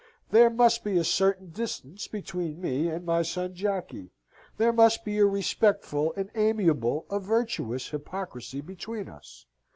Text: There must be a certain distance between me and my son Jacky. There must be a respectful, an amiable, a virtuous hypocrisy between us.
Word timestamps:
There 0.31 0.49
must 0.49 0.83
be 0.83 0.97
a 0.97 1.03
certain 1.03 1.51
distance 1.51 2.07
between 2.07 2.59
me 2.59 2.89
and 2.89 3.05
my 3.05 3.21
son 3.21 3.53
Jacky. 3.53 4.09
There 4.57 4.73
must 4.73 5.05
be 5.05 5.19
a 5.19 5.27
respectful, 5.27 6.11
an 6.15 6.31
amiable, 6.33 7.05
a 7.11 7.19
virtuous 7.19 7.89
hypocrisy 7.89 8.61
between 8.61 9.07
us. 9.07 9.45